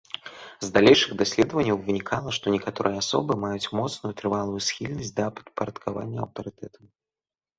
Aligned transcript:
З 0.67 0.67
далейшых 0.77 1.11
даследванняў 1.21 1.77
вынікала, 1.89 2.29
што 2.37 2.53
некаторыя 2.55 2.95
асобы 3.03 3.37
маюць 3.43 3.71
моцную, 3.79 4.11
трывалую 4.21 4.61
схільнасць 4.69 5.13
да 5.19 5.25
падпарадкавання 5.41 6.19
аўтарытэтам. 6.25 6.83